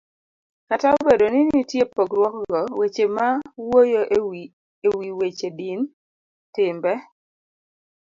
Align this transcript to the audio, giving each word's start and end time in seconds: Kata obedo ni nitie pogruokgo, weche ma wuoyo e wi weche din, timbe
Kata 0.67 0.87
obedo 0.99 1.25
ni 1.29 1.39
nitie 1.49 1.83
pogruokgo, 1.95 2.59
weche 2.79 3.05
ma 3.15 3.27
wuoyo 3.67 4.01
e 4.87 4.87
wi 5.01 5.09
weche 5.19 5.47
din, 5.57 5.79
timbe 6.53 6.93